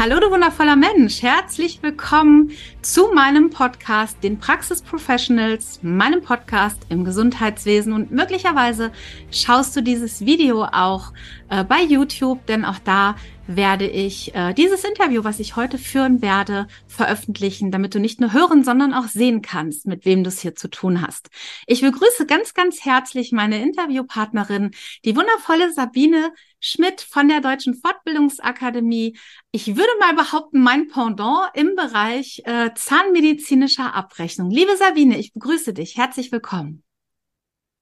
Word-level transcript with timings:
Hallo 0.00 0.20
du 0.20 0.30
wundervoller 0.30 0.76
Mensch, 0.76 1.22
herzlich 1.22 1.82
willkommen 1.82 2.52
zu 2.82 3.08
meinem 3.12 3.50
Podcast, 3.50 4.22
den 4.22 4.38
Praxis 4.38 4.80
Professionals, 4.80 5.80
meinem 5.82 6.22
Podcast 6.22 6.78
im 6.88 7.04
Gesundheitswesen 7.04 7.92
und 7.92 8.12
möglicherweise 8.12 8.92
schaust 9.32 9.74
du 9.74 9.82
dieses 9.82 10.24
Video 10.24 10.62
auch 10.66 11.12
äh, 11.50 11.64
bei 11.64 11.82
YouTube, 11.82 12.46
denn 12.46 12.64
auch 12.64 12.78
da 12.78 13.16
werde 13.48 13.88
ich 13.88 14.32
äh, 14.36 14.54
dieses 14.54 14.84
Interview, 14.84 15.24
was 15.24 15.40
ich 15.40 15.56
heute 15.56 15.78
führen 15.78 16.22
werde, 16.22 16.68
veröffentlichen, 16.86 17.72
damit 17.72 17.94
du 17.94 17.98
nicht 17.98 18.20
nur 18.20 18.32
hören, 18.32 18.62
sondern 18.62 18.94
auch 18.94 19.08
sehen 19.08 19.42
kannst, 19.42 19.88
mit 19.88 20.04
wem 20.04 20.22
du 20.22 20.28
es 20.28 20.38
hier 20.38 20.54
zu 20.54 20.68
tun 20.68 21.04
hast. 21.04 21.28
Ich 21.66 21.80
begrüße 21.80 22.24
ganz, 22.26 22.54
ganz 22.54 22.84
herzlich 22.84 23.32
meine 23.32 23.60
Interviewpartnerin, 23.60 24.70
die 25.04 25.16
wundervolle 25.16 25.72
Sabine 25.72 26.30
Schmidt 26.60 27.00
von 27.00 27.28
der 27.28 27.40
Deutschen 27.40 27.74
Fortbildungsakademie. 27.74 29.16
Ich 29.52 29.76
würde 29.76 29.90
mal 30.00 30.14
behaupten, 30.14 30.60
mein 30.60 30.88
Pendant 30.88 31.50
im 31.54 31.74
Bereich 31.76 32.42
äh, 32.44 32.70
zahnmedizinischer 32.74 33.94
Abrechnung. 33.94 34.50
Liebe 34.50 34.76
Sabine, 34.76 35.18
ich 35.18 35.32
begrüße 35.32 35.72
dich. 35.72 35.96
Herzlich 35.96 36.32
willkommen. 36.32 36.82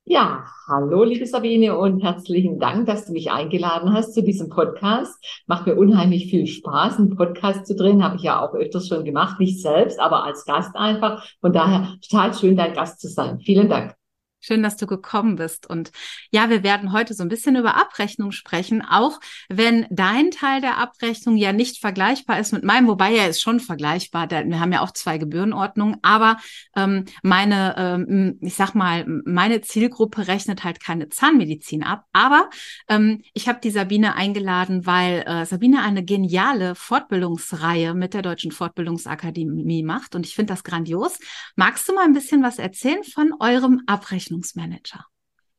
Ja, 0.08 0.44
hallo 0.68 1.02
liebe 1.02 1.26
Sabine 1.26 1.76
und 1.76 2.00
herzlichen 2.00 2.60
Dank, 2.60 2.86
dass 2.86 3.06
du 3.06 3.12
mich 3.12 3.32
eingeladen 3.32 3.92
hast 3.92 4.14
zu 4.14 4.22
diesem 4.22 4.48
Podcast. 4.48 5.16
Macht 5.48 5.66
mir 5.66 5.74
unheimlich 5.74 6.30
viel 6.30 6.46
Spaß, 6.46 6.98
einen 6.98 7.16
Podcast 7.16 7.66
zu 7.66 7.74
drehen. 7.74 8.04
Habe 8.04 8.14
ich 8.14 8.22
ja 8.22 8.40
auch 8.40 8.54
öfters 8.54 8.86
schon 8.86 9.04
gemacht, 9.04 9.40
nicht 9.40 9.60
selbst, 9.60 9.98
aber 9.98 10.22
als 10.22 10.44
Gast 10.44 10.76
einfach. 10.76 11.26
Von 11.40 11.52
daher 11.52 11.96
total 12.08 12.32
schön, 12.34 12.56
dein 12.56 12.72
Gast 12.72 13.00
zu 13.00 13.08
sein. 13.08 13.40
Vielen 13.40 13.68
Dank. 13.68 13.96
Schön, 14.46 14.62
dass 14.62 14.76
du 14.76 14.86
gekommen 14.86 15.34
bist. 15.34 15.68
Und 15.68 15.90
ja, 16.30 16.48
wir 16.50 16.62
werden 16.62 16.92
heute 16.92 17.14
so 17.14 17.24
ein 17.24 17.28
bisschen 17.28 17.56
über 17.56 17.74
Abrechnung 17.74 18.30
sprechen, 18.30 18.80
auch 18.80 19.18
wenn 19.48 19.88
dein 19.90 20.30
Teil 20.30 20.60
der 20.60 20.78
Abrechnung 20.78 21.36
ja 21.36 21.52
nicht 21.52 21.80
vergleichbar 21.80 22.38
ist 22.38 22.52
mit 22.52 22.62
meinem, 22.62 22.86
wobei 22.86 23.16
er 23.16 23.28
ist 23.28 23.40
schon 23.40 23.58
vergleichbar. 23.58 24.30
Wir 24.30 24.60
haben 24.60 24.70
ja 24.70 24.82
auch 24.82 24.92
zwei 24.92 25.18
Gebührenordnungen, 25.18 25.96
aber 26.02 26.36
ähm, 26.76 27.06
meine, 27.24 27.74
ähm, 27.76 28.38
ich 28.40 28.54
sag 28.54 28.76
mal, 28.76 29.04
meine 29.24 29.62
Zielgruppe 29.62 30.28
rechnet 30.28 30.62
halt 30.62 30.78
keine 30.78 31.08
Zahnmedizin 31.08 31.82
ab. 31.82 32.04
Aber 32.12 32.48
ähm, 32.88 33.22
ich 33.32 33.48
habe 33.48 33.58
die 33.60 33.70
Sabine 33.72 34.14
eingeladen, 34.14 34.86
weil 34.86 35.24
äh, 35.26 35.44
Sabine 35.44 35.82
eine 35.82 36.04
geniale 36.04 36.76
Fortbildungsreihe 36.76 37.94
mit 37.94 38.14
der 38.14 38.22
Deutschen 38.22 38.52
Fortbildungsakademie 38.52 39.82
macht. 39.82 40.14
Und 40.14 40.24
ich 40.24 40.36
finde 40.36 40.52
das 40.52 40.62
grandios. 40.62 41.18
Magst 41.56 41.88
du 41.88 41.94
mal 41.94 42.04
ein 42.04 42.12
bisschen 42.12 42.44
was 42.44 42.60
erzählen 42.60 43.02
von 43.02 43.32
eurem 43.40 43.82
Abrechnung? 43.86 44.35
Abrechnungsmanager? 44.36 45.06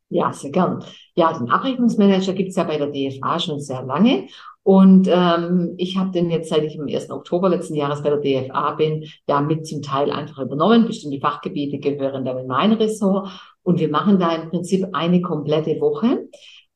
Ja, 0.09 0.31
sehr 0.31 0.52
gern. 0.52 0.83
Ja, 1.16 1.38
den 1.38 1.50
Abrechnungsmanager 1.50 2.33
gibt 2.33 2.50
es 2.50 2.56
ja 2.56 2.64
bei 2.64 2.78
der 2.78 2.92
DFA 2.92 3.39
schon 3.39 3.59
sehr 3.59 3.83
lange. 3.83 4.28
Und 4.64 5.09
ähm, 5.11 5.75
ich 5.78 5.97
habe 5.97 6.11
den 6.11 6.30
jetzt, 6.30 6.50
seit 6.50 6.64
ich 6.64 6.75
im 6.75 6.88
1. 6.88 7.09
Oktober 7.11 7.50
letzten 7.50 7.75
Jahres 7.75 8.03
bei 8.03 8.09
der 8.09 8.20
DFA 8.20 8.72
bin, 8.72 9.05
ja 9.28 9.42
mit 9.42 9.67
zum 9.67 9.81
Teil 9.81 10.11
einfach 10.11 10.39
übernommen. 10.39 10.86
Bestimmte 10.86 11.20
Fachgebiete 11.20 11.80
gehören 11.80 12.25
dann 12.25 12.38
in 12.38 12.48
mein 12.48 12.73
Ressort. 12.73 13.30
Und 13.64 13.80
wir 13.80 13.89
machen 13.89 14.20
da 14.20 14.33
im 14.33 14.50
Prinzip 14.50 14.88
eine 14.94 15.22
komplette 15.22 15.80
Woche 15.82 16.27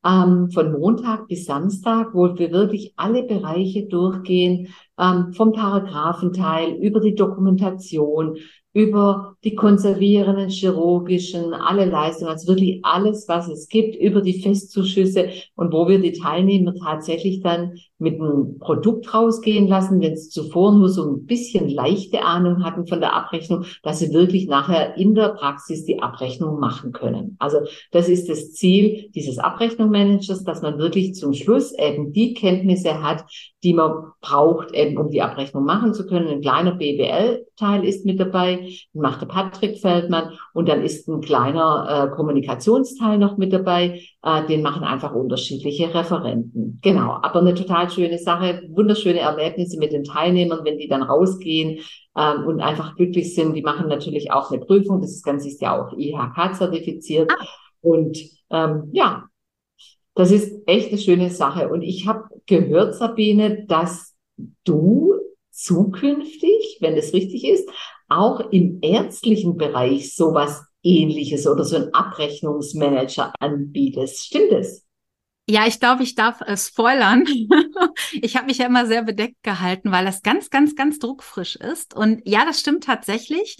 ähm, 0.06 0.50
von 0.52 0.72
Montag 0.74 1.28
bis 1.28 1.46
Samstag, 1.46 2.14
wo 2.14 2.38
wir 2.38 2.52
wirklich 2.52 2.94
alle 2.98 3.24
Bereiche 3.24 3.86
durchgehen, 3.88 4.74
ähm, 5.02 5.34
vom 5.34 5.52
Paragraphenteil 5.52 6.74
über 6.76 7.00
die 7.00 7.16
Dokumentation, 7.16 8.38
über 8.74 9.36
die 9.44 9.56
konservierenden, 9.56 10.50
chirurgischen, 10.50 11.54
alle 11.54 11.86
Leistungen, 11.86 12.32
also 12.32 12.48
wirklich 12.48 12.80
alles, 12.84 13.28
was 13.28 13.50
es 13.50 13.68
gibt, 13.68 13.96
über 13.96 14.22
die 14.22 14.42
Festzuschüsse 14.42 15.30
und 15.56 15.74
wo 15.74 15.90
wir 15.90 16.00
die 16.00 16.14
Teilnehmer 16.14 16.74
tatsächlich 16.76 17.42
dann 17.42 17.74
mit 17.98 18.20
einem 18.20 18.60
Produkt 18.60 19.14
rausgehen 19.14 19.68
lassen, 19.68 20.00
wenn 20.00 20.16
sie 20.16 20.30
zuvor 20.30 20.74
nur 20.74 20.90
so 20.90 21.04
ein 21.06 21.26
bisschen 21.26 21.70
leichte 21.70 22.24
Ahnung 22.24 22.64
hatten 22.64 22.88
von 22.88 23.00
der 23.00 23.14
Abrechnung, 23.14 23.66
dass 23.84 24.00
sie 24.00 24.14
wirklich 24.14 24.48
nachher 24.48 24.98
in 24.98 25.16
der 25.16 25.30
Praxis 25.30 25.86
die 25.86 26.02
Abrechnung 26.02 26.60
machen 26.60 26.94
können. 26.94 27.36
Also 27.40 27.60
das 27.92 28.08
ist 28.08 28.30
das 28.30 28.54
Ziel 28.54 29.10
dieses 29.14 29.38
Abrechnungsmanagers, 29.38 30.44
dass 30.44 30.62
man 30.62 30.80
wirklich 30.80 31.14
zum 31.14 31.34
Schluss 31.34 31.74
eben 31.74 32.14
die 32.14 32.34
Kenntnisse 32.34 33.04
hat, 33.04 33.26
die 33.64 33.74
man 33.74 34.14
braucht, 34.22 34.74
eben 34.74 34.91
um 34.98 35.10
die 35.10 35.22
Abrechnung 35.22 35.66
machen 35.66 35.94
zu 35.94 36.06
können. 36.06 36.28
Ein 36.28 36.42
kleiner 36.42 36.74
BWL-Teil 36.74 37.86
ist 37.86 38.06
mit 38.06 38.20
dabei, 38.20 38.70
macht 38.94 39.22
der 39.22 39.28
Patrick 39.28 39.80
Feldmann 39.80 40.34
und 40.54 40.70
dann 40.70 40.82
ist 40.82 41.08
ein 41.08 41.22
kleiner 41.22 42.10
äh, 42.12 42.16
Kommunikationsteil 42.16 43.18
noch 43.18 43.38
mit 43.38 43.54
dabei. 43.54 44.02
Äh, 44.24 44.46
den 44.48 44.62
machen 44.62 44.84
einfach 44.84 45.14
unterschiedliche 45.14 45.94
Referenten. 45.94 46.80
Genau, 46.82 47.20
aber 47.22 47.40
eine 47.40 47.54
total 47.54 47.90
schöne 47.90 48.18
Sache, 48.18 48.62
wunderschöne 48.70 49.20
Erlebnisse 49.20 49.78
mit 49.78 49.92
den 49.94 50.04
Teilnehmern, 50.04 50.62
wenn 50.64 50.78
die 50.78 50.88
dann 50.88 51.04
rausgehen 51.04 51.80
ähm, 52.18 52.46
und 52.46 52.62
einfach 52.62 52.96
glücklich 52.96 53.36
sind. 53.36 53.56
Die 53.56 53.62
machen 53.62 53.88
natürlich 53.88 54.32
auch 54.32 54.52
eine 54.52 54.64
Prüfung, 54.64 55.02
das 55.02 55.22
Ganze 55.24 55.48
ist 55.48 55.62
ja 55.62 55.80
auch 55.80 55.94
IHK-zertifiziert. 55.98 57.32
Ah. 57.32 57.46
Und 57.82 58.18
ähm, 58.50 58.90
ja, 58.92 59.26
das 60.16 60.32
ist 60.32 60.62
echt 60.68 60.90
eine 60.90 60.98
schöne 60.98 61.30
Sache. 61.30 61.70
Und 61.70 61.82
ich 61.82 62.08
habe 62.08 62.26
gehört, 62.46 62.96
Sabine, 62.96 63.66
dass 63.66 64.11
du 64.64 65.14
zukünftig, 65.52 66.78
wenn 66.80 66.96
es 66.96 67.14
richtig 67.14 67.46
ist, 67.46 67.70
auch 68.08 68.52
im 68.52 68.80
ärztlichen 68.82 69.58
Bereich 69.58 70.16
sowas 70.16 70.64
ähnliches 70.84 71.48
oder 71.48 71.64
so 71.64 71.76
ein 71.76 71.94
Abrechnungsmanager 71.94 73.34
anbietest. 73.40 74.26
Stimmt 74.26 74.52
es? 74.52 74.86
Ja, 75.48 75.68
ich 75.68 75.80
glaube, 75.80 76.04
ich 76.04 76.16
darf 76.16 76.42
äh, 76.42 76.56
spoilern. 76.56 77.26
ich 78.14 78.36
habe 78.36 78.48
mich 78.48 78.60
ja 78.60 78.68
immer 78.68 78.86
sehr 78.86 79.04
bedeckt 79.04 79.44
gehalten, 79.44 79.92
weil 79.92 80.06
das 80.06 80.22
ganz, 80.22 80.50
ganz, 80.50 80.76
ganz 80.76 81.00
druckfrisch 81.00 81.56
ist. 81.56 81.94
Und 81.94 82.22
ja, 82.26 82.46
das 82.46 82.60
stimmt 82.60 82.84
tatsächlich. 82.84 83.58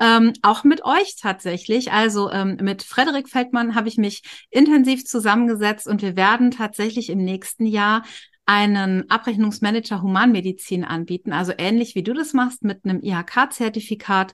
Ähm, 0.00 0.32
auch 0.42 0.64
mit 0.64 0.84
euch 0.84 1.16
tatsächlich. 1.20 1.92
Also 1.92 2.30
ähm, 2.30 2.58
mit 2.60 2.82
Frederik 2.82 3.28
Feldmann 3.28 3.74
habe 3.74 3.88
ich 3.88 3.96
mich 3.96 4.22
intensiv 4.50 5.04
zusammengesetzt 5.04 5.86
und 5.86 6.02
wir 6.02 6.16
werden 6.16 6.50
tatsächlich 6.50 7.10
im 7.10 7.18
nächsten 7.18 7.66
Jahr 7.66 8.04
einen 8.46 9.08
Abrechnungsmanager 9.10 10.02
Humanmedizin 10.02 10.84
anbieten, 10.84 11.32
also 11.32 11.52
ähnlich 11.56 11.94
wie 11.94 12.02
du 12.02 12.12
das 12.12 12.32
machst 12.32 12.62
mit 12.62 12.84
einem 12.84 13.00
IHK-Zertifikat. 13.02 14.32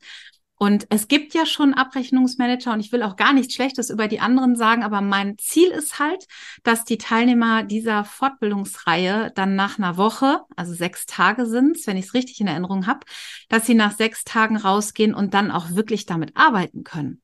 Und 0.63 0.87
es 0.91 1.09
gibt 1.09 1.35
ja 1.35 1.47
schon 1.47 1.75
Abrechnungsmanager 1.75 2.73
und 2.73 2.81
ich 2.81 2.93
will 2.93 3.03
auch 3.03 3.17
gar 3.17 3.33
nichts 3.33 3.55
Schlechtes 3.55 3.91
über 3.91 4.07
die 4.07 4.21
anderen 4.21 4.55
sagen, 4.55 4.85
aber 4.85 5.01
mein 5.01 5.39
Ziel 5.39 5.71
ist 5.71 5.99
halt, 5.99 6.27
dass 6.63 6.85
die 6.85 6.99
Teilnehmer 6.99 7.65
dieser 7.65 8.05
Fortbildungsreihe 8.05 9.33
dann 9.35 9.57
nach 9.57 9.79
einer 9.79 9.97
Woche, 9.97 10.43
also 10.57 10.73
sechs 10.73 11.07
Tage 11.07 11.47
sind 11.47 11.79
wenn 11.87 11.97
ich 11.97 12.07
es 12.07 12.15
richtig 12.15 12.41
in 12.41 12.47
Erinnerung 12.47 12.87
habe, 12.87 13.01
dass 13.49 13.67
sie 13.67 13.75
nach 13.75 13.93
sechs 13.93 14.25
Tagen 14.25 14.57
rausgehen 14.57 15.15
und 15.15 15.35
dann 15.35 15.51
auch 15.51 15.71
wirklich 15.71 16.07
damit 16.07 16.37
arbeiten 16.37 16.85
können. 16.85 17.23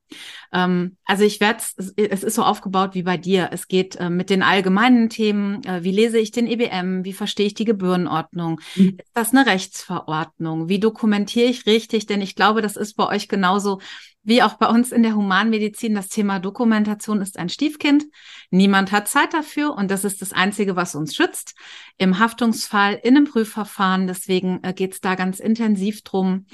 Ähm, 0.53 0.97
also 1.05 1.25
ich 1.25 1.41
werde, 1.41 1.63
es 1.77 2.23
ist 2.23 2.35
so 2.35 2.43
aufgebaut 2.43 2.95
wie 2.95 3.03
bei 3.03 3.17
dir. 3.17 3.49
Es 3.53 3.69
geht 3.69 3.97
äh, 3.97 4.11
mit 4.11 4.31
den 4.31 4.43
allgemeinen 4.43 5.11
Themen, 5.11 5.65
äh, 5.65 5.83
wie 5.83 5.91
lese 5.91 6.19
ich 6.19 6.31
den 6.31 6.47
EBM, 6.47 7.05
wie 7.05 7.13
verstehe 7.13 7.47
ich 7.47 7.55
die 7.55 7.65
Gebührenordnung, 7.65 8.61
mhm. 8.77 8.97
ist 8.99 9.11
das 9.15 9.33
eine 9.33 9.47
Rechtsverordnung, 9.47 10.69
wie 10.69 10.79
dokumentiere 10.79 11.49
ich 11.49 11.67
richtig, 11.67 12.07
denn 12.07 12.21
ich 12.21 12.37
glaube, 12.37 12.63
das 12.63 12.77
ist 12.77 12.95
bei 12.95 13.07
euch 13.09 13.26
genauso 13.29 13.81
wie 14.27 14.43
auch 14.43 14.55
bei 14.55 14.67
uns 14.67 14.91
in 14.91 15.05
der 15.05 15.15
Humanmedizin. 15.15 15.95
Das 15.95 16.09
Thema 16.09 16.41
Dokumentation 16.41 17.21
ist 17.21 17.39
ein 17.39 17.49
Stiefkind. 17.49 18.05
Niemand 18.51 18.91
hat 18.91 19.09
Zeit 19.09 19.33
dafür 19.33 19.75
und 19.75 19.89
das 19.91 20.05
ist 20.05 20.21
das 20.21 20.33
Einzige, 20.33 20.75
was 20.75 20.97
uns 20.97 21.15
schützt. 21.15 21.55
Im 21.97 22.19
Haftungsfall, 22.19 22.99
in 23.03 23.17
einem 23.17 23.27
Prüfverfahren, 23.27 24.09
deswegen 24.09 24.63
äh, 24.65 24.73
geht 24.73 24.95
es 24.95 25.01
da 25.01 25.15
ganz 25.15 25.39
intensiv 25.39 26.03
drum. 26.03 26.47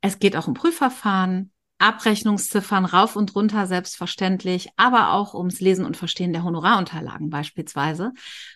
Es 0.00 0.18
geht 0.18 0.36
auch 0.36 0.48
um 0.48 0.54
Prüfverfahren, 0.54 1.52
Abrechnungsziffern 1.78 2.84
rauf 2.84 3.14
und 3.14 3.34
runter 3.36 3.66
selbstverständlich, 3.66 4.68
aber 4.76 5.12
auch 5.12 5.32
ums 5.34 5.60
Lesen 5.60 5.86
und 5.86 5.96
Verstehen 5.96 6.32
der 6.32 6.42
Honorarunterlagen 6.42 7.30
beispielsweise, 7.30 8.12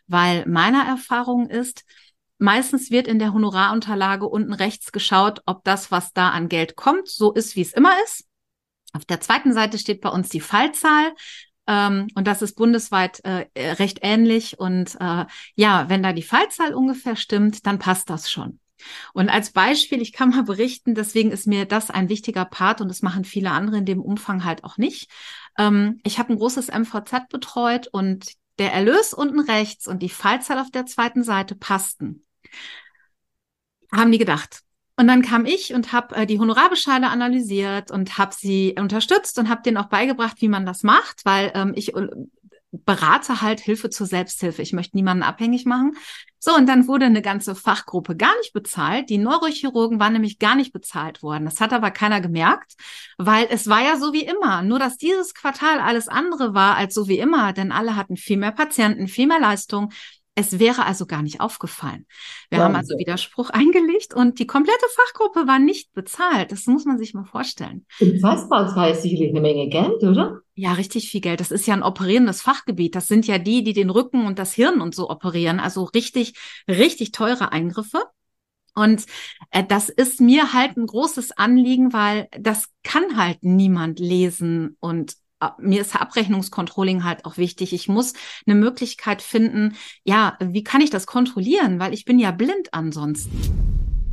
weil 0.09 0.47
meiner 0.47 0.85
Erfahrung 0.85 1.49
ist, 1.49 1.85
meistens 2.39 2.91
wird 2.91 3.07
in 3.07 3.19
der 3.19 3.33
Honorarunterlage 3.33 4.27
unten 4.27 4.53
rechts 4.53 4.93
geschaut, 4.93 5.41
ob 5.47 5.65
das, 5.65 5.91
was 5.91 6.13
da 6.13 6.31
an 6.31 6.49
Geld 6.49 6.77
kommt, 6.77 7.09
so 7.09 7.33
ist, 7.33 7.57
wie 7.57 7.63
es 7.63 7.73
immer 7.73 7.93
ist. 8.05 8.27
Auf 8.93 9.05
der 9.05 9.21
zweiten 9.21 9.53
Seite 9.53 9.79
steht 9.79 10.01
bei 10.01 10.11
uns 10.11 10.29
die 10.29 10.41
Fallzahl. 10.41 11.13
Ähm, 11.67 12.09
und 12.15 12.27
das 12.27 12.43
ist 12.43 12.57
bundesweit 12.57 13.21
äh, 13.25 13.47
recht 13.73 14.01
ähnlich. 14.03 14.59
Und 14.59 14.97
äh, 15.01 15.25
ja, 15.55 15.89
wenn 15.89 16.03
da 16.03 16.13
die 16.13 16.23
Fallzahl 16.23 16.75
ungefähr 16.75 17.17
stimmt, 17.17 17.67
dann 17.67 17.79
passt 17.79 18.11
das 18.11 18.31
schon. 18.31 18.61
Und 19.13 19.29
als 19.29 19.53
Beispiel, 19.53 20.03
ich 20.03 20.13
kann 20.13 20.31
mal 20.31 20.45
berichten, 20.45 20.95
deswegen 20.95 21.31
ist 21.31 21.47
mir 21.47 21.65
das 21.65 21.91
ein 21.91 22.09
wichtiger 22.09 22.45
Part 22.45 22.81
und 22.81 22.89
das 22.89 23.03
machen 23.03 23.25
viele 23.25 23.51
andere 23.51 23.79
in 23.79 23.87
dem 23.87 24.01
Umfang 24.01 24.45
halt 24.45 24.65
auch 24.65 24.77
nicht. 24.77 25.11
Ähm, 25.59 26.01
ich 26.05 26.19
habe 26.19 26.33
ein 26.33 26.39
großes 26.39 26.69
MVZ 26.69 27.29
betreut 27.31 27.89
und 27.89 28.27
der 28.59 28.73
Erlös 28.73 29.13
unten 29.13 29.41
rechts 29.41 29.87
und 29.87 30.01
die 30.01 30.09
Fallzahl 30.09 30.59
auf 30.59 30.71
der 30.71 30.87
zweiten 30.87 31.23
Seite 31.23 31.55
passten. 31.55 32.25
Haben 33.93 34.13
die 34.13 34.19
gedacht. 34.19 34.61
Und 34.97 35.09
dann 35.09 35.23
kam 35.23 35.45
ich 35.45 35.75
und 35.75 35.93
habe 35.93 36.15
äh, 36.15 36.27
die 36.27 36.39
Honorarbescheide 36.39 37.09
analysiert 37.09 37.91
und 37.91 38.17
habe 38.17 38.35
sie 38.35 38.77
unterstützt 38.79 39.39
und 39.39 39.49
habe 39.49 39.63
denen 39.63 39.77
auch 39.77 39.89
beigebracht, 39.89 40.41
wie 40.41 40.49
man 40.49 40.67
das 40.67 40.85
macht, 40.85 41.25
weil 41.25 41.51
ähm, 41.55 41.73
ich 41.75 41.97
äh, 41.97 42.09
berate 42.71 43.41
halt 43.41 43.61
Hilfe 43.61 43.91
zur 43.91 44.07
Selbsthilfe. 44.07 44.63
Ich 44.63 44.73
möchte 44.73 44.97
niemanden 44.97 45.25
abhängig 45.25 45.65
machen. 45.65 45.97
So, 46.47 46.55
und 46.55 46.67
dann 46.69 46.87
wurde 46.89 47.07
eine 47.07 47.23
ganze 47.23 47.55
Fachgruppe 47.55 48.15
gar 48.17 48.37
nicht 48.37 48.53
bezahlt. 48.53 49.09
Die 49.09 49.17
Neurochirurgen 49.17 49.99
waren 49.99 50.13
nämlich 50.13 50.39
gar 50.39 50.57
nicht 50.57 50.75
bezahlt 50.75 51.23
worden. 51.23 51.47
Das 51.47 51.59
hat 51.59 51.73
aber 51.73 51.91
keiner 51.91 52.21
gemerkt, 52.21 52.75
weil 53.17 53.47
es 53.49 53.67
war 53.67 53.83
ja 53.83 53.97
so 53.97 54.13
wie 54.13 54.27
immer. 54.27 54.61
Nur, 54.61 54.79
dass 54.79 54.99
dieses 54.99 55.33
Quartal 55.33 55.81
alles 55.81 56.07
andere 56.07 56.53
war 56.53 56.77
als 56.77 56.93
so 56.93 57.09
wie 57.09 57.19
immer, 57.19 57.55
denn 57.55 57.73
alle 57.73 57.97
hatten 57.97 58.19
viel 58.19 58.37
mehr 58.37 58.53
Patienten, 58.53 59.09
viel 59.09 59.27
mehr 59.27 59.41
Leistung. 59.41 59.91
Es 60.37 60.59
wäre 60.59 60.85
also 60.85 61.07
gar 61.07 61.23
nicht 61.23 61.41
aufgefallen. 61.41 62.07
Wir 62.51 62.59
ja, 62.59 62.65
haben 62.65 62.75
also 62.75 62.99
Widerspruch 62.99 63.51
eingelegt 63.51 64.15
und 64.15 64.41
die 64.41 64.47
komplette 64.47 64.87
Fachgruppe 64.95 65.47
war 65.47 65.61
nicht 65.61 65.93
bezahlt. 65.93 66.51
Das 66.51 66.67
muss 66.67 66.85
man 66.85 66.99
sich 66.99 67.15
mal 67.15 67.25
vorstellen. 67.25 67.87
Unfassbar, 68.01 68.65
das 68.65 68.75
war 68.75 68.93
sicherlich 68.95 69.31
eine 69.31 69.41
Menge 69.41 69.69
Geld, 69.69 70.03
oder? 70.03 70.41
Ja, 70.55 70.73
richtig 70.73 71.09
viel 71.09 71.21
Geld. 71.21 71.39
Das 71.39 71.53
ist 71.53 71.67
ja 71.67 71.75
ein 71.75 71.83
operierendes 71.85 72.43
Fachgebiet. 72.43 72.97
Das 72.97 73.07
sind 73.07 73.27
ja 73.27 73.39
die, 73.39 73.63
die 73.63 73.73
den 73.73 73.91
Rücken 73.91 74.27
und 74.27 74.39
das 74.39 74.53
Hirn 74.53 74.81
und 74.81 74.95
so 74.95 75.09
operieren. 75.09 75.61
Also 75.61 75.85
richtig, 75.85 76.35
richtig 76.69 77.13
teure 77.13 77.53
Eingriffe. 77.53 78.03
Und 78.75 79.07
äh, 79.51 79.65
das 79.65 79.89
ist 79.89 80.21
mir 80.21 80.53
halt 80.53 80.77
ein 80.77 80.87
großes 80.87 81.33
Anliegen, 81.33 81.93
weil 81.93 82.29
das 82.39 82.71
kann 82.83 83.17
halt 83.17 83.39
niemand 83.43 84.01
lesen 84.01 84.77
und 84.81 85.15
mir 85.59 85.81
ist 85.81 85.95
Abrechnungskontrolling 85.95 87.05
halt 87.05 87.25
auch 87.25 87.37
wichtig. 87.37 87.73
Ich 87.73 87.89
muss 87.89 88.13
eine 88.47 88.55
Möglichkeit 88.55 89.23
finden, 89.23 89.77
ja, 90.03 90.37
wie 90.41 90.65
kann 90.65 90.81
ich 90.81 90.91
das 90.91 91.07
kontrollieren? 91.07 91.79
Weil 91.79 91.95
ich 91.95 92.05
bin 92.05 92.19
ja 92.19 92.31
blind 92.31 92.73
ansonsten. 92.73 93.33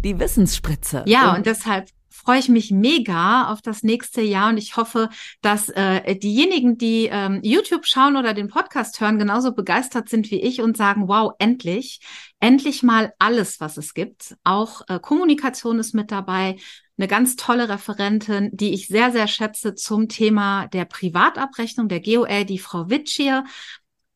Die 0.04 0.20
Wissensspritze. 0.20 1.04
Ja, 1.06 1.36
und 1.36 1.46
deshalb 1.46 1.90
freue 2.24 2.40
ich 2.40 2.50
mich 2.50 2.72
mega 2.72 3.52
auf 3.52 3.62
das 3.62 3.84
nächste 3.84 4.22
Jahr 4.22 4.50
und 4.50 4.58
ich 4.58 4.78
hoffe, 4.78 5.10
dass 5.42 5.70
äh, 5.70 6.16
diejenigen, 6.16 6.78
die 6.78 7.10
ähm, 7.12 7.40
YouTube 7.44 7.86
schauen 7.86 8.16
oder 8.16 8.34
den 8.34 8.48
Podcast 8.48 9.00
hören, 9.02 9.20
genauso 9.20 9.54
begeistert 9.54 10.10
sind 10.10 10.30
wie 10.32 10.42
ich 10.42 10.62
und 10.62 10.78
sagen, 10.78 11.08
wow, 11.08 11.34
endlich, 11.40 12.00
endlich 12.40 12.84
mal 12.84 13.14
alles, 13.20 13.60
was 13.60 13.78
es 13.78 13.94
gibt. 13.94 14.36
Auch 14.44 14.82
äh, 14.88 15.00
Kommunikation 15.00 15.80
ist 15.80 15.94
mit 15.94 16.12
dabei, 16.12 16.58
eine 16.98 17.08
ganz 17.08 17.36
tolle 17.36 17.68
Referentin, 17.68 18.50
die 18.54 18.74
ich 18.74 18.88
sehr, 18.88 19.12
sehr 19.12 19.28
schätze 19.28 19.74
zum 19.74 20.08
Thema 20.08 20.68
der 20.68 20.86
Privatabrechnung, 20.86 21.88
der 21.88 22.02
GOL, 22.02 22.46
die 22.46 22.60
Frau 22.60 22.90
Witschier, 22.92 23.44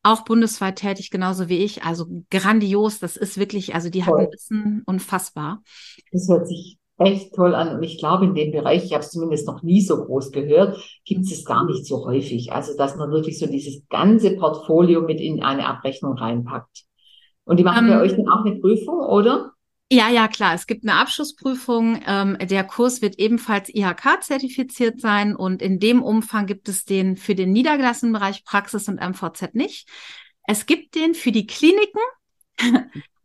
auch 0.03 0.23
bundesweit 0.23 0.75
tätig, 0.75 1.09
genauso 1.09 1.49
wie 1.49 1.63
ich. 1.63 1.83
Also 1.83 2.05
grandios, 2.29 2.99
das 2.99 3.17
ist 3.17 3.39
wirklich, 3.39 3.73
also 3.73 3.89
die 3.89 4.01
toll. 4.01 4.19
hat 4.19 4.27
ein 4.27 4.33
Wissen 4.33 4.83
unfassbar. 4.85 5.63
Das 6.11 6.27
hört 6.29 6.47
sich 6.47 6.77
echt 6.97 7.33
toll 7.33 7.55
an. 7.55 7.75
Und 7.75 7.83
ich 7.83 7.97
glaube, 7.97 8.25
in 8.25 8.35
dem 8.35 8.51
Bereich, 8.51 8.85
ich 8.85 8.93
habe 8.93 9.03
es 9.03 9.11
zumindest 9.11 9.47
noch 9.47 9.63
nie 9.63 9.81
so 9.81 10.05
groß 10.05 10.31
gehört, 10.31 10.77
gibt 11.05 11.25
es 11.25 11.45
gar 11.45 11.65
nicht 11.65 11.85
so 11.85 12.05
häufig. 12.05 12.53
Also, 12.53 12.75
dass 12.77 12.95
man 12.95 13.11
wirklich 13.11 13.37
so 13.39 13.47
dieses 13.47 13.87
ganze 13.89 14.31
Portfolio 14.31 15.01
mit 15.01 15.19
in 15.19 15.43
eine 15.43 15.67
Abrechnung 15.67 16.13
reinpackt. 16.13 16.85
Und 17.43 17.59
die 17.59 17.63
machen 17.63 17.85
um, 17.85 17.91
bei 17.91 17.95
ähm, 17.95 18.01
euch 18.01 18.15
dann 18.15 18.29
auch 18.29 18.45
eine 18.45 18.55
Prüfung, 18.55 18.99
oder? 18.99 19.51
Ja, 19.91 20.09
ja, 20.09 20.27
klar. 20.27 20.55
Es 20.55 20.65
gibt 20.65 20.83
eine 20.83 20.99
Abschlussprüfung. 20.99 22.01
Ähm, 22.07 22.37
der 22.41 22.63
Kurs 22.63 23.01
wird 23.01 23.19
ebenfalls 23.19 23.69
IHK-zertifiziert 23.69 24.99
sein 24.99 25.35
und 25.35 25.61
in 25.61 25.79
dem 25.79 26.01
Umfang 26.01 26.47
gibt 26.47 26.69
es 26.69 26.85
den 26.85 27.17
für 27.17 27.35
den 27.35 27.51
niedergelassenen 27.51 28.13
Bereich 28.13 28.43
Praxis 28.45 28.87
und 28.87 28.99
MVZ 28.99 29.53
nicht. 29.53 29.87
Es 30.47 30.65
gibt 30.65 30.95
den 30.95 31.13
für 31.13 31.31
die 31.31 31.45
Kliniken, 31.45 32.01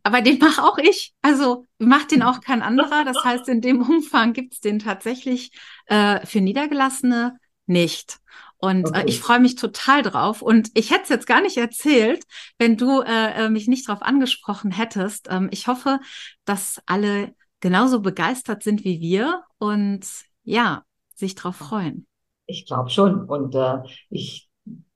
aber 0.03 0.21
den 0.21 0.39
mache 0.39 0.63
auch 0.63 0.77
ich. 0.77 1.13
Also 1.21 1.67
macht 1.79 2.11
den 2.11 2.23
auch 2.23 2.41
kein 2.41 2.61
anderer. 2.61 3.05
Das 3.05 3.23
heißt, 3.23 3.47
in 3.49 3.61
dem 3.61 3.81
Umfang 3.81 4.33
gibt 4.33 4.53
es 4.53 4.59
den 4.59 4.79
tatsächlich 4.79 5.51
äh, 5.87 6.25
für 6.25 6.41
Niedergelassene 6.41 7.37
nicht. 7.65 8.19
Und 8.57 8.89
okay. 8.89 9.01
äh, 9.01 9.05
ich 9.09 9.19
freue 9.19 9.39
mich 9.39 9.55
total 9.55 10.03
drauf. 10.03 10.41
Und 10.41 10.69
ich 10.75 10.91
hätte 10.91 11.03
es 11.03 11.09
jetzt 11.09 11.27
gar 11.27 11.41
nicht 11.41 11.57
erzählt, 11.57 12.23
wenn 12.59 12.77
du 12.77 13.01
äh, 13.01 13.45
äh 13.45 13.49
mich 13.49 13.67
nicht 13.67 13.87
darauf 13.87 14.03
angesprochen 14.03 14.71
hättest. 14.71 15.27
Ähm, 15.29 15.49
ich 15.51 15.67
hoffe, 15.67 15.99
dass 16.45 16.81
alle 16.85 17.33
genauso 17.59 18.01
begeistert 18.01 18.63
sind 18.63 18.83
wie 18.83 18.99
wir 18.99 19.43
und 19.57 20.05
ja, 20.43 20.83
sich 21.15 21.35
darauf 21.35 21.55
freuen. 21.55 22.07
Ich 22.45 22.65
glaube 22.65 22.89
schon. 22.89 23.25
Und 23.25 23.55
äh, 23.55 23.77
ich 24.09 24.50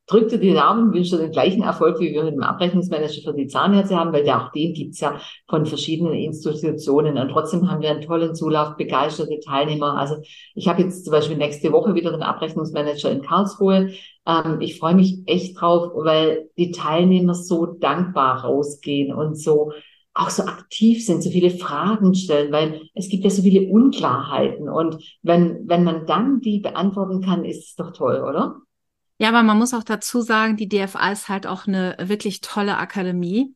drück 0.08 0.30
dir 0.30 0.38
die 0.38 0.54
Daumen, 0.54 0.94
wünsche 0.94 1.18
dir 1.18 1.24
den 1.24 1.32
gleichen 1.32 1.64
Erfolg, 1.64 2.00
wie 2.00 2.14
wir 2.14 2.24
mit 2.24 2.34
dem 2.34 2.44
Abrechnungsmanager 2.44 3.22
für 3.24 3.34
die 3.34 3.48
Zahnärzte 3.48 3.96
haben, 3.96 4.14
weil 4.14 4.24
der 4.24 4.42
auch 4.42 4.52
den 4.52 4.74
gibt's 4.74 5.00
ja 5.00 5.20
von 5.48 5.66
verschiedenen 5.66 6.14
Institutionen. 6.14 7.18
Und 7.18 7.30
trotzdem 7.30 7.70
haben 7.70 7.82
wir 7.82 7.90
einen 7.90 8.02
tollen 8.02 8.36
Zulauf, 8.36 8.76
begeisterte 8.78 9.40
Teilnehmer. 9.40 9.98
Also 9.98 10.18
ich 10.54 10.68
habe 10.68 10.84
jetzt 10.84 11.06
zum 11.06 11.12
Beispiel 11.12 11.38
nächste 11.38 11.72
Woche 11.72 11.96
wieder 11.96 12.12
den 12.12 12.24
Abrechnungsmanager 12.24 13.12
in 13.12 13.22
Karlsruhe. 13.22 13.92
Ähm, 14.28 14.62
ich 14.62 14.78
freue 14.78 14.96
mich 14.96 15.24
echt 15.26 15.60
drauf, 15.60 15.92
weil 15.96 16.50
die 16.58 16.72
Teilnehmer 16.72 17.34
so 17.34 17.66
dankbar 17.66 18.44
rausgehen 18.44 19.14
und 19.14 19.36
so 19.36 19.72
auch 20.16 20.30
so 20.30 20.44
aktiv 20.44 21.06
sind, 21.06 21.22
so 21.22 21.30
viele 21.30 21.50
Fragen 21.50 22.16
stellen, 22.16 22.52
weil 22.52 22.84
es 22.94 23.10
gibt 23.10 23.26
ja 23.26 23.30
so 23.30 23.42
viele 23.42 23.70
Unklarheiten. 23.70 24.70
Und 24.70 24.98
wenn, 25.24 25.68
wenn 25.68 25.84
man 25.84 26.06
dann 26.06 26.40
die 26.40 26.60
beantworten 26.60 27.22
kann, 27.22 27.44
ist 27.44 27.68
es 27.68 27.76
doch 27.76 27.92
toll, 27.92 28.24
oder? 28.24 28.56
Ja, 29.18 29.30
aber 29.30 29.44
man 29.44 29.58
muss 29.58 29.74
auch 29.74 29.84
dazu 29.84 30.22
sagen, 30.22 30.58
die 30.58 30.68
DFA 30.68 31.12
ist 31.12 31.30
halt 31.30 31.48
auch 31.48 31.68
eine 31.68 31.96
wirklich 32.00 32.42
tolle 32.42 32.78
Akademie. 32.78 33.56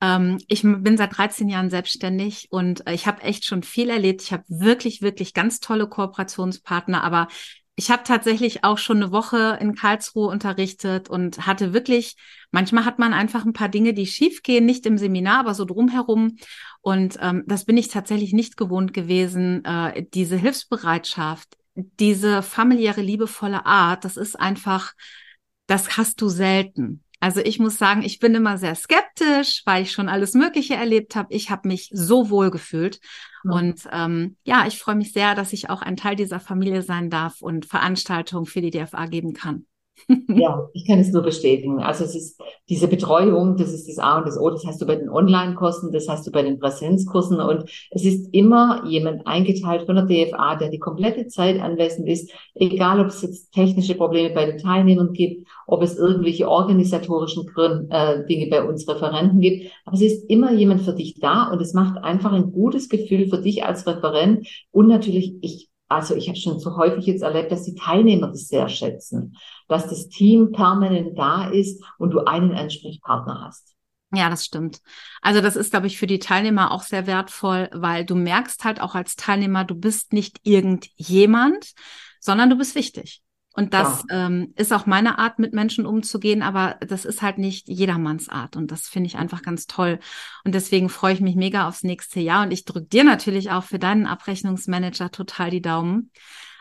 Ähm, 0.00 0.38
ich 0.48 0.62
bin 0.62 0.96
seit 0.96 1.16
13 1.16 1.48
Jahren 1.48 1.68
selbstständig 1.70 2.48
und 2.50 2.88
ich 2.88 3.06
habe 3.06 3.22
echt 3.22 3.44
schon 3.44 3.62
viel 3.62 3.90
erlebt. 3.90 4.22
Ich 4.22 4.32
habe 4.32 4.44
wirklich, 4.48 5.02
wirklich 5.02 5.34
ganz 5.34 5.60
tolle 5.60 5.88
Kooperationspartner, 5.88 7.04
aber 7.04 7.28
ich 7.76 7.90
habe 7.90 8.04
tatsächlich 8.04 8.62
auch 8.62 8.78
schon 8.78 8.98
eine 8.98 9.10
Woche 9.12 9.58
in 9.60 9.74
Karlsruhe 9.74 10.28
unterrichtet 10.28 11.10
und 11.10 11.46
hatte 11.46 11.72
wirklich, 11.72 12.16
manchmal 12.52 12.84
hat 12.84 12.98
man 12.98 13.12
einfach 13.12 13.44
ein 13.44 13.52
paar 13.52 13.68
Dinge, 13.68 13.94
die 13.94 14.06
schiefgehen, 14.06 14.64
nicht 14.64 14.86
im 14.86 14.96
Seminar, 14.96 15.40
aber 15.40 15.54
so 15.54 15.64
drumherum. 15.64 16.36
Und 16.82 17.18
ähm, 17.20 17.42
das 17.46 17.64
bin 17.64 17.76
ich 17.76 17.88
tatsächlich 17.88 18.32
nicht 18.32 18.56
gewohnt 18.56 18.94
gewesen, 18.94 19.64
äh, 19.64 20.04
diese 20.14 20.36
Hilfsbereitschaft, 20.36 21.56
diese 21.74 22.42
familiäre, 22.42 23.00
liebevolle 23.00 23.66
Art, 23.66 24.04
das 24.04 24.16
ist 24.16 24.38
einfach, 24.38 24.92
das 25.66 25.96
hast 25.96 26.20
du 26.20 26.28
selten. 26.28 27.02
Also 27.20 27.40
ich 27.40 27.58
muss 27.58 27.78
sagen, 27.78 28.02
ich 28.02 28.18
bin 28.18 28.34
immer 28.34 28.58
sehr 28.58 28.74
skeptisch, 28.74 29.62
weil 29.64 29.82
ich 29.82 29.92
schon 29.92 30.10
alles 30.10 30.34
Mögliche 30.34 30.74
erlebt 30.74 31.16
habe. 31.16 31.32
Ich 31.32 31.50
habe 31.50 31.68
mich 31.68 31.88
so 31.90 32.28
wohl 32.28 32.50
gefühlt. 32.50 33.00
Ja. 33.44 33.52
Und 33.52 33.88
ähm, 33.90 34.36
ja, 34.44 34.66
ich 34.66 34.78
freue 34.78 34.96
mich 34.96 35.12
sehr, 35.12 35.34
dass 35.34 35.54
ich 35.54 35.70
auch 35.70 35.80
ein 35.80 35.96
Teil 35.96 36.16
dieser 36.16 36.38
Familie 36.38 36.82
sein 36.82 37.08
darf 37.08 37.40
und 37.40 37.64
Veranstaltungen 37.64 38.44
für 38.44 38.60
die 38.60 38.70
DFA 38.70 39.06
geben 39.06 39.32
kann. 39.32 39.66
Ja, 40.28 40.68
ich 40.72 40.86
kann 40.86 40.98
es 40.98 41.12
nur 41.12 41.22
bestätigen. 41.22 41.80
Also 41.80 42.04
es 42.04 42.14
ist 42.14 42.40
diese 42.68 42.88
Betreuung, 42.88 43.56
das 43.56 43.72
ist 43.72 43.88
das 43.88 43.98
A 43.98 44.18
und 44.18 44.26
das 44.26 44.38
O, 44.38 44.50
das 44.50 44.64
hast 44.66 44.80
du 44.80 44.86
bei 44.86 44.96
den 44.96 45.08
Online-Kursen, 45.08 45.92
das 45.92 46.08
hast 46.08 46.26
du 46.26 46.30
bei 46.30 46.42
den 46.42 46.58
Präsenzkursen. 46.58 47.40
Und 47.40 47.70
es 47.90 48.04
ist 48.04 48.28
immer 48.32 48.84
jemand 48.86 49.26
eingeteilt 49.26 49.86
von 49.86 49.96
der 49.96 50.06
DFA, 50.06 50.56
der 50.56 50.70
die 50.70 50.78
komplette 50.78 51.26
Zeit 51.28 51.60
anwesend 51.60 52.08
ist, 52.08 52.32
egal 52.54 53.00
ob 53.00 53.08
es 53.08 53.22
jetzt 53.22 53.52
technische 53.52 53.94
Probleme 53.94 54.34
bei 54.34 54.46
den 54.46 54.58
Teilnehmern 54.58 55.12
gibt, 55.12 55.46
ob 55.66 55.82
es 55.82 55.96
irgendwelche 55.96 56.48
organisatorischen 56.48 57.46
äh, 57.90 58.26
Dinge 58.26 58.48
bei 58.50 58.62
uns 58.62 58.88
Referenten 58.88 59.40
gibt, 59.40 59.70
aber 59.84 59.94
es 59.94 60.02
ist 60.02 60.28
immer 60.28 60.52
jemand 60.52 60.82
für 60.82 60.94
dich 60.94 61.20
da 61.20 61.50
und 61.50 61.60
es 61.60 61.72
macht 61.72 62.02
einfach 62.02 62.32
ein 62.32 62.52
gutes 62.52 62.88
Gefühl 62.88 63.28
für 63.28 63.38
dich 63.38 63.64
als 63.64 63.86
Referent. 63.86 64.46
Und 64.70 64.88
natürlich, 64.88 65.34
ich 65.40 65.68
also 65.94 66.14
ich 66.14 66.28
habe 66.28 66.38
schon 66.38 66.60
so 66.60 66.76
häufig 66.76 67.06
jetzt 67.06 67.22
erlebt, 67.22 67.50
dass 67.50 67.64
die 67.64 67.74
Teilnehmer 67.74 68.28
das 68.28 68.48
sehr 68.48 68.68
schätzen, 68.68 69.36
dass 69.68 69.88
das 69.88 70.08
Team 70.08 70.52
permanent 70.52 71.18
da 71.18 71.48
ist 71.48 71.82
und 71.98 72.10
du 72.10 72.20
einen 72.20 72.52
Ansprechpartner 72.52 73.44
hast. 73.46 73.74
Ja, 74.12 74.30
das 74.30 74.44
stimmt. 74.44 74.80
Also 75.22 75.40
das 75.40 75.56
ist, 75.56 75.70
glaube 75.70 75.88
ich, 75.88 75.98
für 75.98 76.06
die 76.06 76.20
Teilnehmer 76.20 76.70
auch 76.70 76.82
sehr 76.82 77.06
wertvoll, 77.06 77.68
weil 77.72 78.04
du 78.04 78.14
merkst 78.14 78.64
halt 78.64 78.80
auch 78.80 78.94
als 78.94 79.16
Teilnehmer, 79.16 79.64
du 79.64 79.74
bist 79.74 80.12
nicht 80.12 80.38
irgendjemand, 80.44 81.72
sondern 82.20 82.48
du 82.48 82.56
bist 82.56 82.76
wichtig. 82.76 83.23
Und 83.56 83.72
das 83.72 84.04
ja. 84.10 84.26
ähm, 84.26 84.52
ist 84.56 84.72
auch 84.72 84.84
meine 84.84 85.18
Art, 85.18 85.38
mit 85.38 85.52
Menschen 85.54 85.86
umzugehen, 85.86 86.42
aber 86.42 86.76
das 86.80 87.04
ist 87.04 87.22
halt 87.22 87.38
nicht 87.38 87.68
jedermanns 87.68 88.28
Art. 88.28 88.56
Und 88.56 88.72
das 88.72 88.88
finde 88.88 89.06
ich 89.06 89.16
einfach 89.16 89.42
ganz 89.42 89.66
toll. 89.66 90.00
Und 90.44 90.54
deswegen 90.54 90.88
freue 90.88 91.14
ich 91.14 91.20
mich 91.20 91.36
mega 91.36 91.68
aufs 91.68 91.84
nächste 91.84 92.18
Jahr. 92.18 92.44
Und 92.44 92.50
ich 92.50 92.64
drücke 92.64 92.86
dir 92.86 93.04
natürlich 93.04 93.52
auch 93.52 93.62
für 93.62 93.78
deinen 93.78 94.06
Abrechnungsmanager 94.06 95.12
total 95.12 95.50
die 95.50 95.62
Daumen. 95.62 96.10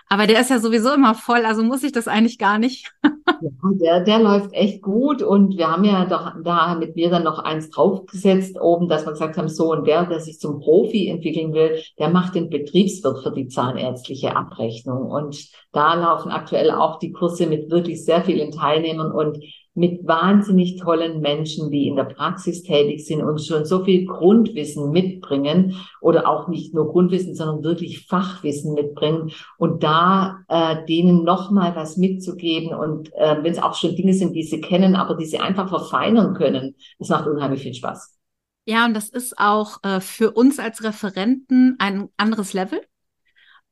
Aber 0.10 0.28
der 0.28 0.42
ist 0.42 0.50
ja 0.50 0.60
sowieso 0.60 0.94
immer 0.94 1.16
voll, 1.16 1.46
also 1.46 1.64
muss 1.64 1.84
ich 1.84 1.92
das 1.92 2.08
eigentlich 2.08 2.38
gar 2.38 2.60
nicht. 2.60 2.92
ja, 3.04 3.50
der, 3.64 4.00
der 4.02 4.20
läuft 4.20 4.54
echt 4.54 4.82
gut 4.82 5.22
und 5.22 5.58
wir 5.58 5.72
haben 5.72 5.84
ja 5.84 6.06
doch 6.06 6.34
da 6.44 6.76
mit 6.76 6.96
mir 6.96 7.10
dann 7.10 7.24
noch 7.24 7.40
eins 7.40 7.70
draufgesetzt 7.70 8.60
oben, 8.60 8.88
dass 8.88 9.06
wir 9.06 9.14
gesagt 9.14 9.38
haben, 9.38 9.50
so 9.50 9.72
und 9.72 9.88
der, 9.88 10.06
der 10.06 10.20
sich 10.20 10.40
zum 10.40 10.60
Profi 10.60 11.08
entwickeln 11.08 11.54
will, 11.54 11.82
der 11.98 12.10
macht 12.10 12.36
den 12.36 12.50
Betriebswirt 12.50 13.24
für 13.24 13.32
die 13.32 13.48
zahnärztliche 13.48 14.36
Abrechnung. 14.36 15.10
Und 15.10 15.50
da 15.72 15.96
laufen 15.96 16.32
aktuell 16.32 16.72
auch 16.72 17.00
die 17.00 17.12
Kurse 17.12 17.48
mit 17.48 17.72
wirklich 17.72 18.06
sehr 18.06 18.22
vielen 18.22 18.52
Teilnehmern 18.52 19.12
und 19.12 19.40
mit 19.76 20.06
wahnsinnig 20.08 20.80
tollen 20.80 21.20
Menschen, 21.22 21.72
die 21.72 21.88
in 21.88 21.96
der 21.96 22.04
Praxis 22.04 22.64
tätig 22.64 23.06
sind 23.06 23.24
und 23.24 23.42
schon 23.42 23.66
so 23.66 23.84
viel 23.84 24.06
Grundwissen 24.06 24.92
mitbringen 24.92 25.76
oder 26.00 26.28
auch 26.28 26.48
nicht 26.48 26.74
nur 26.74 26.92
Grundwissen, 26.92 27.34
sondern 27.34 27.64
wirklich 27.64 28.06
Fachwissen 28.06 28.76
mitbringen 28.76 29.32
und 29.58 29.84
da 29.84 30.44
äh, 30.48 30.86
denen 30.86 31.24
nochmal 31.24 31.76
was 31.76 31.98
mitzugeben 31.98 32.74
und 32.74 33.12
äh, 33.14 33.38
wenn 33.42 33.52
es 33.52 33.62
auch 33.62 33.76
schon 33.76 33.96
Dinge 33.96 34.14
sind, 34.14 34.34
die 34.34 34.44
sie 34.44 34.62
kennen, 34.62 34.96
aber 34.96 35.16
die 35.16 35.26
sie 35.26 35.40
einfach 35.40 35.70
verfeinern 35.70 36.36
können, 36.36 36.76
das 37.00 37.10
macht 37.10 37.28
unheimlich 37.28 37.64
viel 37.64 37.74
Spaß. 37.74 38.18
Ja, 38.66 38.86
und 38.86 38.94
das 38.94 39.10
ist 39.10 39.38
auch 39.40 39.84
äh, 39.84 40.00
für 40.00 40.32
uns 40.32 40.60
als 40.60 40.84
Referenten 40.84 41.76
ein 41.80 42.10
anderes 42.16 42.54
Level. 42.54 42.82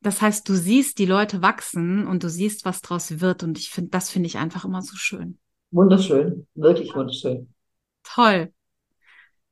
Das 0.02 0.22
heißt, 0.22 0.50
du 0.50 0.56
siehst 0.56 0.98
die 0.98 1.06
Leute 1.06 1.42
wachsen 1.42 2.08
und 2.08 2.24
du 2.24 2.30
siehst, 2.30 2.66
was 2.66 2.82
draus 2.82 3.22
wird. 3.22 3.44
Und 3.44 3.58
ich 3.60 3.70
finde, 3.70 3.92
das 3.92 4.10
finde 4.10 4.28
ich 4.28 4.38
einfach 4.38 4.66
immer 4.66 4.82
so 4.82 4.96
schön. 4.96 5.38
Wunderschön, 5.72 6.48
wirklich 6.56 6.94
wunderschön. 6.94 7.54
Toll. 8.04 8.52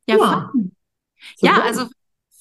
Ja, 0.05 0.17
ja, 0.17 0.51
ja 1.41 1.61
also 1.63 1.88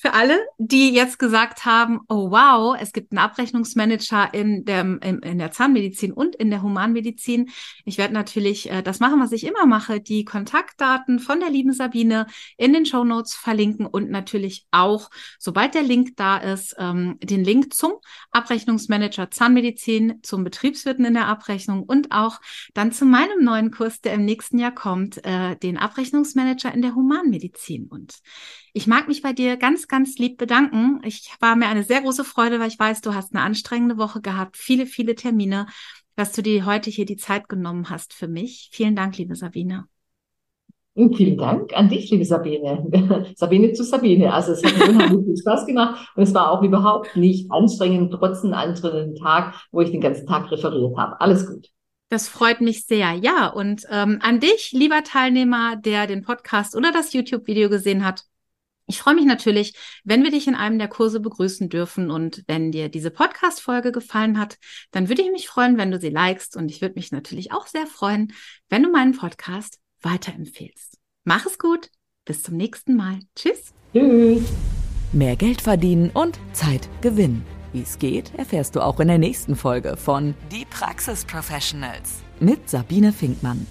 für 0.00 0.14
alle, 0.14 0.38
die 0.58 0.94
jetzt 0.94 1.18
gesagt 1.18 1.64
haben, 1.64 2.00
oh 2.08 2.30
wow, 2.30 2.76
es 2.80 2.92
gibt 2.92 3.10
einen 3.10 3.18
Abrechnungsmanager 3.18 4.32
in 4.32 4.64
der, 4.64 4.82
in, 4.82 5.18
in 5.18 5.38
der 5.38 5.50
Zahnmedizin 5.50 6.12
und 6.12 6.36
in 6.36 6.50
der 6.50 6.62
Humanmedizin. 6.62 7.50
Ich 7.84 7.98
werde 7.98 8.14
natürlich 8.14 8.70
äh, 8.70 8.82
das 8.82 9.00
machen, 9.00 9.20
was 9.20 9.32
ich 9.32 9.44
immer 9.44 9.66
mache, 9.66 10.00
die 10.00 10.24
Kontaktdaten 10.24 11.18
von 11.18 11.40
der 11.40 11.50
lieben 11.50 11.72
Sabine 11.72 12.28
in 12.56 12.72
den 12.72 12.86
Show 12.86 13.02
Notes 13.02 13.34
verlinken 13.34 13.86
und 13.86 14.08
natürlich 14.08 14.66
auch, 14.70 15.10
sobald 15.40 15.74
der 15.74 15.82
Link 15.82 16.10
da 16.14 16.36
ist, 16.36 16.76
ähm, 16.78 17.18
den 17.20 17.42
Link 17.42 17.74
zum 17.74 17.94
Abrechnungsmanager 18.30 19.32
Zahnmedizin, 19.32 20.20
zum 20.22 20.44
Betriebswirten 20.44 21.06
in 21.06 21.14
der 21.14 21.26
Abrechnung 21.26 21.82
und 21.82 22.12
auch 22.12 22.40
dann 22.72 22.92
zu 22.92 23.04
meinem 23.04 23.42
neuen 23.42 23.72
Kurs, 23.72 24.00
der 24.00 24.14
im 24.14 24.24
nächsten 24.24 24.60
Jahr 24.60 24.74
kommt, 24.74 25.24
äh, 25.24 25.56
den 25.56 25.76
Abrechnungsmanager 25.76 26.72
in 26.72 26.82
der 26.82 26.94
Humanmedizin. 26.94 27.88
Und 27.88 28.20
ich 28.72 28.86
mag 28.86 29.08
mich 29.08 29.22
bei 29.22 29.32
dir 29.32 29.56
ganz, 29.56 29.87
ganz 29.88 30.18
lieb 30.18 30.38
bedanken. 30.38 31.00
Ich 31.04 31.30
war 31.40 31.56
mir 31.56 31.66
eine 31.68 31.82
sehr 31.82 32.02
große 32.02 32.24
Freude, 32.24 32.60
weil 32.60 32.68
ich 32.68 32.78
weiß, 32.78 33.00
du 33.00 33.14
hast 33.14 33.34
eine 33.34 33.42
anstrengende 33.42 33.98
Woche 33.98 34.20
gehabt, 34.20 34.56
viele, 34.56 34.86
viele 34.86 35.14
Termine, 35.14 35.66
dass 36.16 36.32
du 36.32 36.42
dir 36.42 36.66
heute 36.66 36.90
hier 36.90 37.06
die 37.06 37.16
Zeit 37.16 37.48
genommen 37.48 37.90
hast 37.90 38.12
für 38.12 38.28
mich. 38.28 38.70
Vielen 38.72 38.96
Dank, 38.96 39.18
liebe 39.18 39.34
Sabine. 39.34 39.86
Und 40.94 41.16
vielen 41.16 41.38
Dank 41.38 41.72
an 41.76 41.88
dich, 41.88 42.10
liebe 42.10 42.24
Sabine. 42.24 43.32
Sabine 43.36 43.72
zu 43.72 43.84
Sabine. 43.84 44.32
Also 44.32 44.50
es 44.50 44.64
hat 44.64 44.76
mir 44.76 44.88
unheimlich 44.88 45.24
viel 45.26 45.36
Spaß 45.36 45.64
gemacht 45.66 46.08
und 46.16 46.24
es 46.24 46.34
war 46.34 46.50
auch 46.50 46.62
überhaupt 46.62 47.16
nicht 47.16 47.52
anstrengend, 47.52 48.12
trotz 48.12 48.42
einem 48.42 48.54
anderen 48.54 49.14
Tag, 49.14 49.54
wo 49.70 49.80
ich 49.80 49.92
den 49.92 50.00
ganzen 50.00 50.26
Tag 50.26 50.50
referiert 50.50 50.96
habe. 50.96 51.20
Alles 51.20 51.46
gut. 51.46 51.68
Das 52.08 52.26
freut 52.26 52.60
mich 52.60 52.86
sehr. 52.86 53.12
Ja, 53.12 53.46
und 53.46 53.82
ähm, 53.90 54.18
an 54.22 54.40
dich, 54.40 54.72
lieber 54.72 55.04
Teilnehmer, 55.04 55.76
der 55.76 56.08
den 56.08 56.22
Podcast 56.22 56.74
oder 56.74 56.90
das 56.90 57.12
YouTube-Video 57.12 57.68
gesehen 57.68 58.04
hat, 58.04 58.24
ich 58.88 58.98
freue 58.98 59.14
mich 59.14 59.26
natürlich, 59.26 59.74
wenn 60.02 60.24
wir 60.24 60.30
dich 60.30 60.48
in 60.48 60.54
einem 60.54 60.78
der 60.78 60.88
Kurse 60.88 61.20
begrüßen 61.20 61.68
dürfen 61.68 62.10
und 62.10 62.42
wenn 62.46 62.72
dir 62.72 62.88
diese 62.88 63.10
Podcast-Folge 63.10 63.92
gefallen 63.92 64.38
hat, 64.38 64.56
dann 64.90 65.08
würde 65.08 65.22
ich 65.22 65.30
mich 65.30 65.46
freuen, 65.46 65.76
wenn 65.76 65.90
du 65.90 66.00
sie 66.00 66.08
likest 66.08 66.56
und 66.56 66.70
ich 66.70 66.80
würde 66.80 66.94
mich 66.94 67.12
natürlich 67.12 67.52
auch 67.52 67.66
sehr 67.66 67.86
freuen, 67.86 68.32
wenn 68.70 68.82
du 68.82 68.90
meinen 68.90 69.16
Podcast 69.16 69.78
weiterempfehlst. 70.00 70.96
Mach 71.24 71.44
es 71.44 71.58
gut. 71.58 71.90
Bis 72.24 72.42
zum 72.42 72.56
nächsten 72.56 72.96
Mal. 72.96 73.20
Tschüss. 73.36 73.72
Tschüss. 73.92 74.44
Mehr 75.12 75.36
Geld 75.36 75.60
verdienen 75.60 76.10
und 76.12 76.38
Zeit 76.52 76.88
gewinnen. 77.00 77.44
Wie 77.72 77.82
es 77.82 77.98
geht, 77.98 78.34
erfährst 78.36 78.76
du 78.76 78.80
auch 78.80 79.00
in 79.00 79.08
der 79.08 79.18
nächsten 79.18 79.54
Folge 79.54 79.96
von 79.96 80.34
Die 80.50 80.64
Praxis 80.64 81.24
Professionals 81.24 82.22
mit 82.40 82.68
Sabine 82.68 83.12
Finkmann. 83.12 83.66